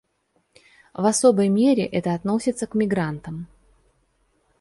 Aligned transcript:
В 0.95 1.05
особой 1.05 1.47
мере 1.49 1.85
это 1.85 2.15
относится 2.15 2.65
к 2.65 2.73
мигрантам. 2.73 3.45